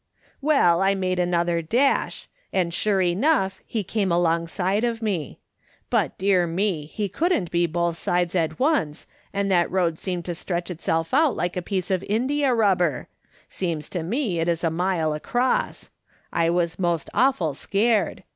"Well, 0.41 0.81
I 0.81 0.95
made 0.95 1.19
another 1.19 1.61
dash, 1.61 2.27
and 2.51 2.73
sure 2.73 3.03
enough 3.03 3.61
he 3.67 3.83
came 3.83 4.11
alongside 4.11 4.83
of 4.83 4.99
me. 5.03 5.37
But 5.91 6.17
dear 6.17 6.47
me! 6.47 6.87
he 6.87 7.07
couldn't 7.07 7.51
be 7.51 7.67
both 7.67 7.97
sides 7.97 8.33
at 8.33 8.57
once, 8.59 9.05
and 9.31 9.51
that 9.51 9.69
road 9.69 9.99
seemed 9.99 10.25
to 10.25 10.33
stretch 10.33 10.71
itself 10.71 11.13
out 11.13 11.35
like 11.35 11.55
a 11.55 11.61
piece 11.61 11.91
of 11.91 12.03
india 12.09 12.51
rubber; 12.51 13.09
seems 13.47 13.89
to 13.89 14.01
me 14.01 14.39
it 14.39 14.47
is 14.47 14.63
a 14.63 14.71
mile 14.71 15.13
across; 15.13 15.91
I 16.33 16.49
was 16.49 16.79
most 16.79 17.07
awful 17.13 17.53
scared. 17.53 18.23